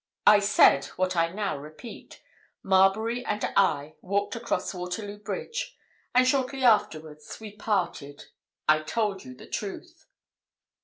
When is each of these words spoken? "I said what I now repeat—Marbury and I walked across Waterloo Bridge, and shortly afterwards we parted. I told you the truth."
"I 0.25 0.39
said 0.39 0.85
what 0.95 1.15
I 1.15 1.29
now 1.29 1.57
repeat—Marbury 1.59 3.23
and 3.23 3.45
I 3.55 3.97
walked 4.01 4.35
across 4.35 4.73
Waterloo 4.73 5.19
Bridge, 5.19 5.77
and 6.15 6.27
shortly 6.27 6.63
afterwards 6.63 7.39
we 7.39 7.51
parted. 7.55 8.25
I 8.67 8.79
told 8.79 9.23
you 9.23 9.35
the 9.35 9.45
truth." 9.45 10.07